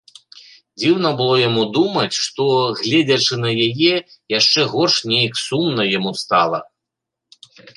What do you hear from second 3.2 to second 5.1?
на яе, яшчэ горш